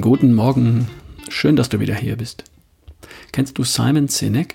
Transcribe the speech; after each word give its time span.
Morgen, 0.00 0.88
schön, 1.28 1.54
dass 1.54 1.68
du 1.68 1.78
wieder 1.78 1.94
hier 1.94 2.16
bist. 2.16 2.44
Kennst 3.30 3.58
du 3.58 3.62
Simon 3.62 4.08
Sinek? 4.08 4.54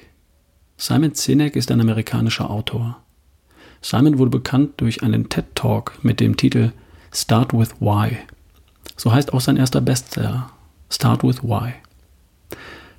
Simon 0.77 1.13
Sinek 1.13 1.55
ist 1.55 1.69
ein 1.69 1.79
amerikanischer 1.79 2.49
Autor. 2.49 3.03
Simon 3.79 4.17
wurde 4.17 4.31
bekannt 4.31 4.73
durch 4.77 5.03
einen 5.03 5.29
TED 5.29 5.45
Talk 5.53 5.99
mit 6.01 6.19
dem 6.19 6.37
Titel 6.37 6.71
Start 7.13 7.53
with 7.53 7.75
Why. 7.79 8.17
So 8.95 9.13
heißt 9.13 9.31
auch 9.31 9.41
sein 9.41 9.57
erster 9.57 9.79
Bestseller, 9.79 10.49
Start 10.89 11.23
with 11.23 11.43
Why. 11.43 11.73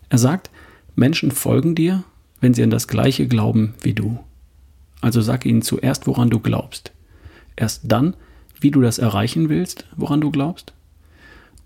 Er 0.08 0.18
sagt, 0.18 0.50
Menschen 0.94 1.32
folgen 1.32 1.74
dir, 1.74 2.04
wenn 2.40 2.54
sie 2.54 2.62
an 2.62 2.70
das 2.70 2.86
Gleiche 2.86 3.26
glauben 3.26 3.74
wie 3.80 3.94
du. 3.94 4.20
Also 5.00 5.22
sag 5.22 5.44
ihnen 5.44 5.62
zuerst, 5.62 6.06
woran 6.06 6.30
du 6.30 6.38
glaubst. 6.38 6.92
Erst 7.56 7.82
dann, 7.84 8.14
wie 8.60 8.70
du 8.70 8.80
das 8.80 8.98
erreichen 8.98 9.48
willst, 9.48 9.86
woran 9.96 10.20
du 10.20 10.30
glaubst. 10.30 10.72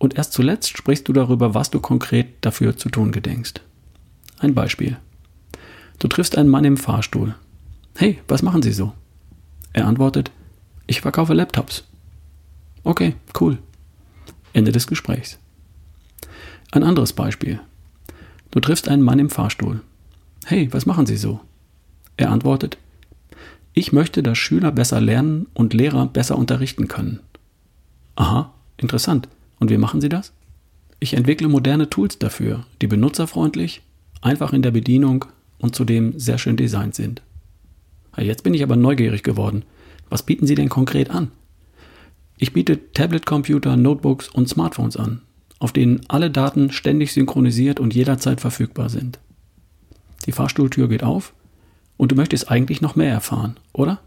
Und 0.03 0.19
erst 0.19 0.33
zuletzt 0.33 0.77
sprichst 0.77 1.07
du 1.07 1.13
darüber, 1.13 1.55
was 1.55 1.71
du 1.71 1.79
konkret 1.79 2.27
dafür 2.41 2.77
zu 2.77 2.89
tun 2.89 3.13
gedenkst. 3.13 3.61
Ein 4.41 4.53
Beispiel. 4.53 4.97
Du 6.01 6.09
triffst 6.09 6.37
einen 6.37 6.49
Mann 6.49 6.65
im 6.65 6.77
Fahrstuhl. 6.77 7.37
Hey, 7.95 8.19
was 8.27 8.43
machen 8.43 8.63
Sie 8.63 8.73
so? 8.73 8.95
Er 9.73 9.87
antwortet, 9.87 10.33
ich 10.89 11.03
verkaufe 11.03 11.35
Laptops. 11.35 11.85
Okay, 12.83 13.15
cool. 13.41 13.59
Ende 14.53 14.73
des 14.73 14.89
Gesprächs. 14.89 15.39
Ein 16.73 16.83
anderes 16.83 17.13
Beispiel. 17.13 17.61
Du 18.51 18.59
triffst 18.59 18.89
einen 18.89 19.05
Mann 19.05 19.21
im 19.21 19.31
Fahrstuhl. 19.31 19.83
Hey, 20.47 20.69
was 20.73 20.85
machen 20.85 21.07
Sie 21.07 21.17
so? 21.17 21.39
Er 22.17 22.33
antwortet, 22.33 22.77
ich 23.73 23.93
möchte, 23.93 24.25
dass 24.25 24.37
Schüler 24.37 24.73
besser 24.73 25.01
lernen 25.01 25.47
und 25.55 25.75
Lehrer 25.75 26.07
besser 26.07 26.37
unterrichten 26.37 26.89
können. 26.89 27.21
Aha, 28.17 28.53
interessant. 28.79 29.29
Und 29.63 29.71
wie 29.71 29.79
machen 29.79 30.01
Sie 30.01 30.09
das? 30.09 30.33
Ich 30.99 31.15
entwickle 31.15 31.47
moderne 31.47 31.89
Tools 31.89 32.19
dafür, 32.19 32.67
die 32.81 32.89
benutzerfreundlich, 32.89 33.81
einfach 34.21 34.53
in 34.53 34.61
der 34.61 34.73
Bedienung 34.73 35.27
und 35.59 35.77
zudem 35.77 36.19
sehr 36.19 36.37
schön 36.37 36.57
designt 36.57 36.97
sind. 36.97 37.23
Jetzt 38.19 38.43
bin 38.43 38.55
ich 38.55 38.65
aber 38.65 38.75
neugierig 38.75 39.23
geworden. 39.23 39.63
Was 40.11 40.25
bieten 40.25 40.49
Sie 40.49 40.57
denn 40.57 40.69
konkret 40.69 41.11
an? 41.11 41.31
Ich 42.39 42.53
biete 42.53 42.93
Tablet-Computer, 42.93 43.77
Notebooks 43.77 44.29
und 44.31 44.49
Smartphones 44.49 44.97
an, 44.97 45.23
auf 45.61 45.71
denen 45.73 46.01
alle 46.09 46.33
Daten 46.33 46.73
ständig 46.73 47.13
synchronisiert 47.13 47.79
und 47.79 47.95
jederzeit 47.95 48.41
verfügbar 48.41 48.89
sind. 48.89 49.21
Die 50.27 50.33
Fahrstuhltür 50.33 50.89
geht 50.89 51.05
auf 51.05 51.35
und 51.97 52.11
du 52.11 52.17
möchtest 52.17 52.51
eigentlich 52.51 52.81
noch 52.81 52.97
mehr 52.97 53.13
erfahren, 53.13 53.59
oder? 53.73 54.01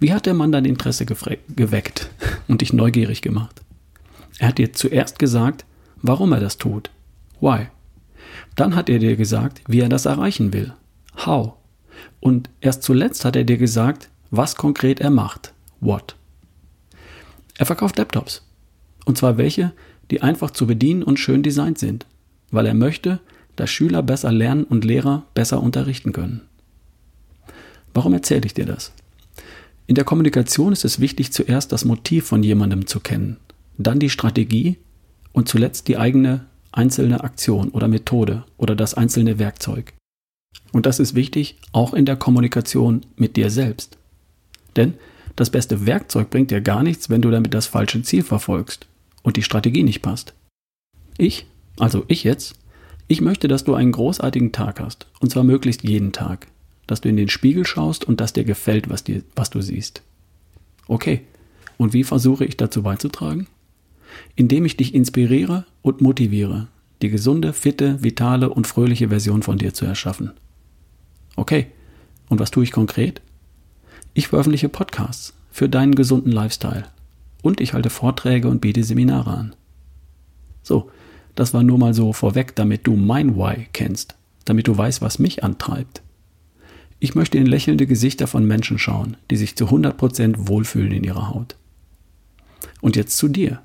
Wie 0.00 0.12
hat 0.12 0.26
der 0.26 0.34
Mann 0.34 0.52
dein 0.52 0.66
Interesse 0.66 1.06
geweckt 1.06 2.10
und 2.46 2.60
dich 2.60 2.74
neugierig 2.74 3.22
gemacht? 3.22 3.62
Er 4.38 4.48
hat 4.48 4.58
dir 4.58 4.72
zuerst 4.72 5.18
gesagt, 5.18 5.64
warum 6.00 6.32
er 6.32 6.40
das 6.40 6.58
tut. 6.58 6.90
Why? 7.40 7.68
Dann 8.56 8.74
hat 8.74 8.88
er 8.88 8.98
dir 8.98 9.16
gesagt, 9.16 9.62
wie 9.66 9.80
er 9.80 9.88
das 9.88 10.06
erreichen 10.06 10.52
will. 10.52 10.72
How? 11.26 11.54
Und 12.20 12.50
erst 12.60 12.82
zuletzt 12.82 13.24
hat 13.24 13.36
er 13.36 13.44
dir 13.44 13.58
gesagt, 13.58 14.08
was 14.30 14.56
konkret 14.56 15.00
er 15.00 15.10
macht. 15.10 15.52
What? 15.80 16.16
Er 17.56 17.66
verkauft 17.66 17.98
Laptops. 17.98 18.46
Und 19.04 19.18
zwar 19.18 19.38
welche, 19.38 19.72
die 20.10 20.22
einfach 20.22 20.50
zu 20.50 20.66
bedienen 20.66 21.02
und 21.02 21.18
schön 21.18 21.42
designt 21.42 21.78
sind, 21.78 22.06
weil 22.50 22.66
er 22.66 22.74
möchte, 22.74 23.20
dass 23.56 23.70
Schüler 23.70 24.02
besser 24.02 24.30
lernen 24.30 24.64
und 24.64 24.84
Lehrer 24.84 25.24
besser 25.34 25.60
unterrichten 25.60 26.12
können. 26.12 26.42
Warum 27.94 28.12
erzähle 28.12 28.46
ich 28.46 28.54
dir 28.54 28.66
das? 28.66 28.92
In 29.86 29.94
der 29.94 30.04
Kommunikation 30.04 30.72
ist 30.72 30.84
es 30.84 31.00
wichtig, 31.00 31.32
zuerst 31.32 31.72
das 31.72 31.84
Motiv 31.84 32.26
von 32.26 32.42
jemandem 32.42 32.86
zu 32.86 33.00
kennen, 33.00 33.38
dann 33.78 33.98
die 33.98 34.10
Strategie 34.10 34.76
und 35.32 35.48
zuletzt 35.48 35.88
die 35.88 35.96
eigene 35.96 36.46
einzelne 36.72 37.24
Aktion 37.24 37.70
oder 37.70 37.88
Methode 37.88 38.44
oder 38.56 38.76
das 38.76 38.94
einzelne 38.94 39.38
Werkzeug. 39.38 39.94
Und 40.72 40.86
das 40.86 40.98
ist 40.98 41.14
wichtig 41.14 41.56
auch 41.72 41.94
in 41.94 42.04
der 42.04 42.16
Kommunikation 42.16 43.02
mit 43.16 43.36
dir 43.36 43.50
selbst. 43.50 43.96
Denn 44.76 44.94
das 45.36 45.50
beste 45.50 45.86
Werkzeug 45.86 46.30
bringt 46.30 46.50
dir 46.50 46.60
gar 46.60 46.82
nichts, 46.82 47.10
wenn 47.10 47.22
du 47.22 47.30
damit 47.30 47.54
das 47.54 47.66
falsche 47.66 48.02
Ziel 48.02 48.22
verfolgst 48.22 48.86
und 49.22 49.36
die 49.36 49.42
Strategie 49.42 49.82
nicht 49.82 50.02
passt. 50.02 50.34
Ich, 51.16 51.46
also 51.78 52.04
ich 52.08 52.24
jetzt, 52.24 52.56
ich 53.06 53.20
möchte, 53.20 53.48
dass 53.48 53.64
du 53.64 53.74
einen 53.74 53.92
großartigen 53.92 54.52
Tag 54.52 54.80
hast, 54.80 55.06
und 55.20 55.30
zwar 55.30 55.44
möglichst 55.44 55.82
jeden 55.82 56.12
Tag, 56.12 56.48
dass 56.86 57.00
du 57.00 57.08
in 57.08 57.16
den 57.16 57.28
Spiegel 57.28 57.64
schaust 57.66 58.04
und 58.04 58.20
dass 58.20 58.32
dir 58.32 58.44
gefällt, 58.44 58.90
was, 58.90 59.04
dir, 59.04 59.22
was 59.34 59.50
du 59.50 59.60
siehst. 59.60 60.02
Okay, 60.86 61.22
und 61.76 61.92
wie 61.92 62.04
versuche 62.04 62.44
ich 62.44 62.56
dazu 62.56 62.82
beizutragen? 62.82 63.46
Indem 64.36 64.64
ich 64.64 64.76
dich 64.76 64.94
inspiriere 64.94 65.64
und 65.82 66.00
motiviere, 66.00 66.68
die 67.02 67.08
gesunde, 67.08 67.52
fitte, 67.52 68.02
vitale 68.02 68.50
und 68.50 68.66
fröhliche 68.66 69.08
Version 69.08 69.42
von 69.42 69.58
dir 69.58 69.74
zu 69.74 69.84
erschaffen. 69.84 70.32
Okay, 71.36 71.66
und 72.28 72.40
was 72.40 72.50
tue 72.50 72.64
ich 72.64 72.72
konkret? 72.72 73.20
Ich 74.14 74.28
veröffentliche 74.28 74.68
Podcasts 74.68 75.34
für 75.50 75.68
deinen 75.68 75.94
gesunden 75.94 76.32
Lifestyle 76.32 76.86
und 77.42 77.60
ich 77.60 77.72
halte 77.72 77.90
Vorträge 77.90 78.48
und 78.48 78.60
biete 78.60 78.82
Seminare 78.82 79.30
an. 79.30 79.56
So, 80.62 80.90
das 81.34 81.54
war 81.54 81.62
nur 81.62 81.78
mal 81.78 81.94
so 81.94 82.12
vorweg, 82.12 82.56
damit 82.56 82.86
du 82.86 82.96
mein 82.96 83.36
Why 83.36 83.68
kennst, 83.72 84.16
damit 84.44 84.66
du 84.66 84.76
weißt, 84.76 85.00
was 85.00 85.18
mich 85.18 85.44
antreibt. 85.44 86.02
Ich 87.00 87.14
möchte 87.14 87.38
in 87.38 87.46
lächelnde 87.46 87.86
Gesichter 87.86 88.26
von 88.26 88.44
Menschen 88.44 88.78
schauen, 88.78 89.16
die 89.30 89.36
sich 89.36 89.54
zu 89.54 89.66
100% 89.66 90.48
wohlfühlen 90.48 90.90
in 90.90 91.04
ihrer 91.04 91.28
Haut. 91.28 91.54
Und 92.80 92.96
jetzt 92.96 93.16
zu 93.16 93.28
dir. 93.28 93.60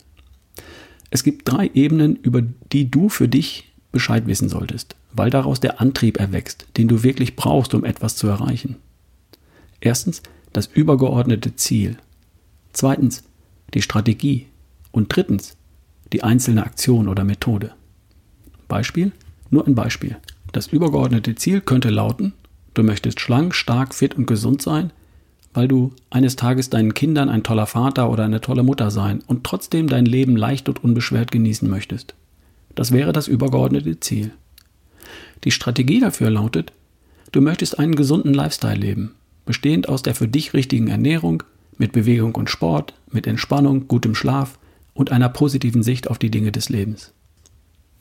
Es 1.13 1.21
gibt 1.21 1.47
drei 1.47 1.69
Ebenen, 1.75 2.15
über 2.15 2.41
die 2.41 2.89
du 2.89 3.07
für 3.07 3.27
dich 3.27 3.71
Bescheid 3.91 4.25
wissen 4.25 4.49
solltest, 4.49 4.95
weil 5.11 5.29
daraus 5.29 5.59
der 5.59 5.79
Antrieb 5.79 6.19
erwächst, 6.19 6.65
den 6.75 6.87
du 6.87 7.03
wirklich 7.03 7.35
brauchst, 7.35 7.75
um 7.75 7.85
etwas 7.85 8.15
zu 8.15 8.25
erreichen. 8.25 8.77
Erstens 9.79 10.23
das 10.53 10.65
übergeordnete 10.65 11.55
Ziel. 11.55 11.97
Zweitens 12.71 13.21
die 13.75 13.83
Strategie. 13.83 14.47
Und 14.91 15.15
drittens 15.15 15.55
die 16.13 16.23
einzelne 16.23 16.65
Aktion 16.65 17.07
oder 17.07 17.23
Methode. 17.23 17.73
Beispiel? 18.67 19.11
Nur 19.51 19.67
ein 19.67 19.75
Beispiel. 19.75 20.17
Das 20.51 20.65
übergeordnete 20.65 21.35
Ziel 21.35 21.61
könnte 21.61 21.91
lauten, 21.91 22.33
du 22.73 22.81
möchtest 22.81 23.19
schlank, 23.19 23.53
stark, 23.53 23.93
fit 23.93 24.15
und 24.15 24.25
gesund 24.25 24.63
sein, 24.63 24.91
weil 25.53 25.67
du 25.67 25.91
eines 26.09 26.35
Tages 26.35 26.69
deinen 26.69 26.93
Kindern 26.93 27.29
ein 27.29 27.43
toller 27.43 27.67
Vater 27.67 28.09
oder 28.09 28.25
eine 28.25 28.41
tolle 28.41 28.63
Mutter 28.63 28.91
sein 28.91 29.21
und 29.27 29.43
trotzdem 29.43 29.87
dein 29.87 30.05
Leben 30.05 30.35
leicht 30.35 30.67
und 30.67 30.83
unbeschwert 30.83 31.31
genießen 31.31 31.69
möchtest. 31.69 32.15
Das 32.75 32.91
wäre 32.91 33.13
das 33.13 33.27
übergeordnete 33.27 33.99
Ziel. 33.99 34.31
Die 35.43 35.51
Strategie 35.51 35.99
dafür 35.99 36.29
lautet, 36.29 36.73
du 37.31 37.41
möchtest 37.41 37.77
einen 37.77 37.95
gesunden 37.95 38.33
Lifestyle 38.33 38.75
leben, 38.75 39.15
bestehend 39.45 39.89
aus 39.89 40.01
der 40.01 40.15
für 40.15 40.27
dich 40.27 40.53
richtigen 40.53 40.87
Ernährung, 40.87 41.43
mit 41.77 41.91
Bewegung 41.91 42.35
und 42.35 42.49
Sport, 42.49 42.93
mit 43.11 43.27
Entspannung, 43.27 43.87
gutem 43.87 44.15
Schlaf 44.15 44.57
und 44.93 45.11
einer 45.11 45.29
positiven 45.29 45.83
Sicht 45.83 46.09
auf 46.09 46.19
die 46.19 46.29
Dinge 46.31 46.51
des 46.51 46.69
Lebens. 46.69 47.13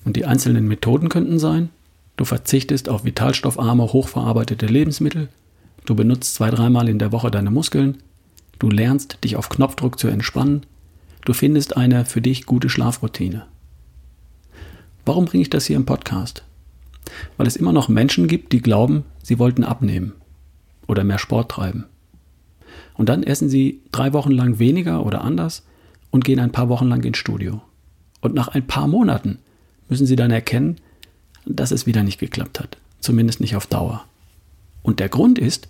Und 0.04 0.16
die 0.16 0.24
einzelnen 0.24 0.68
Methoden 0.68 1.08
könnten 1.08 1.38
sein, 1.38 1.70
du 2.16 2.24
verzichtest 2.24 2.88
auf 2.88 3.04
vitalstoffarme, 3.04 3.92
hochverarbeitete 3.92 4.66
Lebensmittel, 4.66 5.28
du 5.84 5.94
benutzt 5.94 6.34
zwei, 6.34 6.50
dreimal 6.50 6.88
in 6.88 6.98
der 6.98 7.12
Woche 7.12 7.30
deine 7.30 7.50
Muskeln, 7.50 7.98
du 8.58 8.70
lernst, 8.70 9.18
dich 9.24 9.36
auf 9.36 9.48
Knopfdruck 9.48 9.98
zu 9.98 10.08
entspannen, 10.08 10.66
du 11.24 11.32
findest 11.32 11.76
eine 11.76 12.04
für 12.04 12.20
dich 12.20 12.46
gute 12.46 12.68
Schlafroutine. 12.68 13.46
Warum 15.04 15.24
bringe 15.24 15.42
ich 15.42 15.50
das 15.50 15.66
hier 15.66 15.76
im 15.76 15.86
Podcast? 15.86 16.44
Weil 17.36 17.46
es 17.46 17.56
immer 17.56 17.72
noch 17.72 17.88
Menschen 17.88 18.28
gibt, 18.28 18.52
die 18.52 18.62
glauben, 18.62 19.04
sie 19.22 19.38
wollten 19.38 19.64
abnehmen 19.64 20.12
oder 20.86 21.04
mehr 21.04 21.18
Sport 21.18 21.50
treiben. 21.50 21.86
Und 22.94 23.08
dann 23.08 23.22
essen 23.22 23.48
sie 23.48 23.80
drei 23.90 24.12
Wochen 24.12 24.30
lang 24.30 24.58
weniger 24.58 25.04
oder 25.04 25.22
anders 25.22 25.64
und 26.10 26.24
gehen 26.24 26.38
ein 26.38 26.52
paar 26.52 26.68
Wochen 26.68 26.86
lang 26.86 27.02
ins 27.04 27.18
Studio. 27.18 27.62
Und 28.20 28.34
nach 28.34 28.48
ein 28.48 28.66
paar 28.66 28.86
Monaten 28.86 29.38
müssen 29.88 30.06
sie 30.06 30.16
dann 30.16 30.30
erkennen, 30.30 30.76
dass 31.44 31.72
es 31.72 31.86
wieder 31.86 32.02
nicht 32.02 32.20
geklappt 32.20 32.60
hat. 32.60 32.78
Zumindest 33.00 33.40
nicht 33.40 33.56
auf 33.56 33.66
Dauer. 33.66 34.04
Und 34.82 35.00
der 35.00 35.08
Grund 35.08 35.38
ist, 35.38 35.68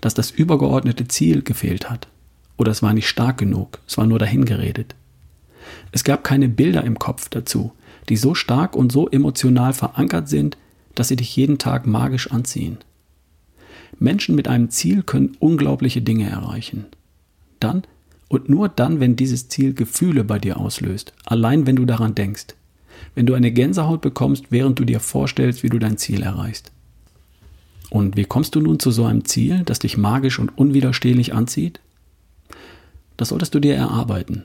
dass 0.00 0.14
das 0.14 0.30
übergeordnete 0.30 1.08
Ziel 1.08 1.42
gefehlt 1.42 1.90
hat. 1.90 2.08
Oder 2.56 2.70
es 2.70 2.82
war 2.82 2.92
nicht 2.92 3.08
stark 3.08 3.38
genug, 3.38 3.80
es 3.86 3.98
war 3.98 4.06
nur 4.06 4.18
dahingeredet. 4.18 4.94
Es 5.92 6.04
gab 6.04 6.24
keine 6.24 6.48
Bilder 6.48 6.84
im 6.84 6.98
Kopf 6.98 7.28
dazu, 7.28 7.72
die 8.08 8.16
so 8.16 8.34
stark 8.34 8.76
und 8.76 8.92
so 8.92 9.08
emotional 9.08 9.72
verankert 9.72 10.28
sind, 10.28 10.56
dass 10.94 11.08
sie 11.08 11.16
dich 11.16 11.34
jeden 11.36 11.58
Tag 11.58 11.86
magisch 11.86 12.30
anziehen. 12.30 12.78
Menschen 13.98 14.34
mit 14.34 14.48
einem 14.48 14.70
Ziel 14.70 15.02
können 15.02 15.36
unglaubliche 15.38 16.02
Dinge 16.02 16.28
erreichen. 16.28 16.86
Dann 17.60 17.84
und 18.28 18.48
nur 18.48 18.68
dann, 18.68 19.00
wenn 19.00 19.16
dieses 19.16 19.48
Ziel 19.48 19.74
Gefühle 19.74 20.24
bei 20.24 20.38
dir 20.38 20.58
auslöst, 20.58 21.12
allein 21.24 21.66
wenn 21.66 21.76
du 21.76 21.84
daran 21.84 22.14
denkst. 22.14 22.46
Wenn 23.14 23.26
du 23.26 23.34
eine 23.34 23.52
Gänsehaut 23.52 24.00
bekommst, 24.00 24.46
während 24.50 24.78
du 24.78 24.84
dir 24.84 25.00
vorstellst, 25.00 25.62
wie 25.62 25.68
du 25.68 25.78
dein 25.78 25.98
Ziel 25.98 26.22
erreichst. 26.22 26.72
Und 27.90 28.16
wie 28.16 28.24
kommst 28.24 28.54
du 28.54 28.60
nun 28.60 28.80
zu 28.80 28.90
so 28.90 29.04
einem 29.04 29.24
Ziel, 29.24 29.62
das 29.64 29.78
dich 29.78 29.96
magisch 29.96 30.38
und 30.38 30.56
unwiderstehlich 30.56 31.34
anzieht? 31.34 31.80
Das 33.16 33.28
solltest 33.28 33.54
du 33.54 33.60
dir 33.60 33.74
erarbeiten, 33.74 34.44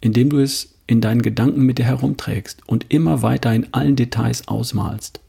indem 0.00 0.30
du 0.30 0.38
es 0.38 0.74
in 0.86 1.00
deinen 1.00 1.22
Gedanken 1.22 1.62
mit 1.62 1.78
dir 1.78 1.84
herumträgst 1.84 2.62
und 2.66 2.86
immer 2.88 3.22
weiter 3.22 3.54
in 3.54 3.72
allen 3.72 3.96
Details 3.96 4.48
ausmalst. 4.48 5.20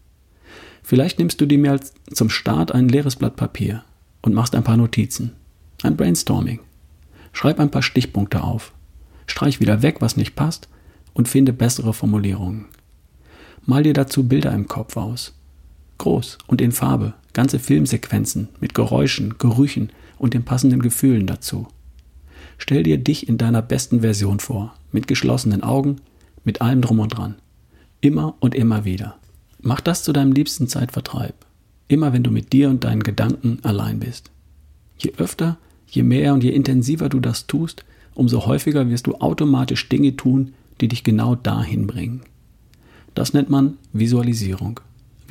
Vielleicht 0.81 1.19
nimmst 1.19 1.39
du 1.39 1.45
dir 1.45 1.59
mal 1.59 1.79
zum 2.11 2.29
Start 2.29 2.71
ein 2.71 2.89
leeres 2.89 3.15
Blatt 3.15 3.35
Papier 3.35 3.83
und 4.21 4.33
machst 4.33 4.55
ein 4.55 4.63
paar 4.63 4.77
Notizen. 4.77 5.33
Ein 5.83 5.95
Brainstorming. 5.95 6.59
Schreib 7.33 7.59
ein 7.59 7.71
paar 7.71 7.83
Stichpunkte 7.83 8.43
auf. 8.43 8.73
Streich 9.27 9.59
wieder 9.59 9.81
weg, 9.81 9.97
was 9.99 10.17
nicht 10.17 10.35
passt 10.35 10.67
und 11.13 11.27
finde 11.27 11.53
bessere 11.53 11.93
Formulierungen. 11.93 12.65
Mal 13.65 13.83
dir 13.83 13.93
dazu 13.93 14.27
Bilder 14.27 14.51
im 14.53 14.67
Kopf 14.67 14.97
aus. 14.97 15.33
Groß 16.01 16.39
und 16.47 16.61
in 16.61 16.71
Farbe, 16.71 17.13
ganze 17.33 17.59
Filmsequenzen 17.59 18.49
mit 18.59 18.73
Geräuschen, 18.73 19.35
Gerüchen 19.37 19.91
und 20.17 20.33
den 20.33 20.43
passenden 20.43 20.81
Gefühlen 20.81 21.27
dazu. 21.27 21.67
Stell 22.57 22.81
dir 22.81 22.97
dich 22.97 23.29
in 23.29 23.37
deiner 23.37 23.61
besten 23.61 24.01
Version 24.01 24.39
vor, 24.39 24.73
mit 24.91 25.07
geschlossenen 25.07 25.61
Augen, 25.61 25.97
mit 26.43 26.59
allem 26.59 26.81
drum 26.81 26.99
und 26.99 27.09
dran. 27.09 27.35
Immer 28.01 28.33
und 28.39 28.55
immer 28.55 28.83
wieder. 28.83 29.19
Mach 29.61 29.79
das 29.79 30.01
zu 30.01 30.11
deinem 30.11 30.31
liebsten 30.31 30.67
Zeitvertreib. 30.67 31.35
Immer 31.87 32.13
wenn 32.13 32.23
du 32.23 32.31
mit 32.31 32.51
dir 32.51 32.71
und 32.71 32.83
deinen 32.83 33.03
Gedanken 33.03 33.59
allein 33.61 33.99
bist. 33.99 34.31
Je 34.97 35.13
öfter, 35.17 35.57
je 35.87 36.01
mehr 36.01 36.33
und 36.33 36.43
je 36.43 36.49
intensiver 36.49 37.09
du 37.09 37.19
das 37.19 37.45
tust, 37.45 37.85
umso 38.15 38.47
häufiger 38.47 38.89
wirst 38.89 39.05
du 39.05 39.15
automatisch 39.17 39.87
Dinge 39.87 40.15
tun, 40.15 40.55
die 40.79 40.87
dich 40.87 41.03
genau 41.03 41.35
dahin 41.35 41.85
bringen. 41.85 42.21
Das 43.13 43.33
nennt 43.33 43.51
man 43.51 43.77
Visualisierung. 43.93 44.79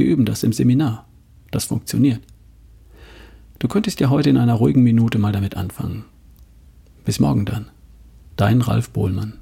Wir 0.00 0.06
üben 0.06 0.24
das 0.24 0.42
im 0.44 0.54
Seminar. 0.54 1.04
Das 1.50 1.66
funktioniert. 1.66 2.22
Du 3.58 3.68
könntest 3.68 4.00
ja 4.00 4.08
heute 4.08 4.30
in 4.30 4.38
einer 4.38 4.54
ruhigen 4.54 4.82
Minute 4.82 5.18
mal 5.18 5.30
damit 5.30 5.58
anfangen. 5.58 6.06
Bis 7.04 7.20
morgen 7.20 7.44
dann. 7.44 7.66
Dein 8.34 8.62
Ralf 8.62 8.88
Bohlmann. 8.88 9.39